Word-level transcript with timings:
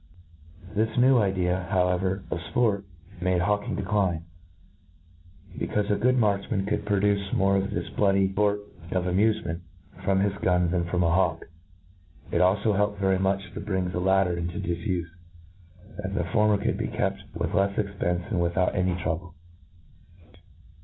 This 0.75 0.97
new 0.97 1.19
idea, 1.19 1.67
however, 1.69 2.23
of 2.31 2.39
fport, 2.53 2.85
made 3.21 3.39
hawking 3.39 3.75
decline 3.75 4.25
j 5.55 5.67
bJecaufe, 5.67 5.91
a 5.91 5.95
good 5.95 6.15
markfman 6.17 6.65
could 6.67 6.87
procure 6.87 7.19
more 7.33 7.55
of 7.57 7.69
this 7.69 7.87
bloody 7.91 8.27
fort 8.33 8.61
of 8.91 9.03
amufement 9.03 9.59
from 10.03 10.21
his 10.21 10.33
gun 10.41 10.71
than 10.71 10.85
from 10.89 11.03
a 11.03 11.11
hawk. 11.13 11.45
It 12.31 12.41
alfo 12.41 12.75
helped 12.75 12.99
very 12.99 13.19
much 13.19 13.53
to 13.53 13.59
bring 13.59 13.91
the 13.91 13.99
latter 13.99 14.35
into 14.35 14.57
difufe, 14.59 15.05
that 15.99 16.15
the 16.15 16.23
former 16.33 16.57
could 16.57 16.79
be 16.79 16.87
kept 16.87 17.21
with 17.35 17.51
lefs 17.51 17.75
cxpence 17.75 18.27
and 18.31 18.41
without 18.41 18.73
any 18.75 18.95
trouble. 19.03 19.35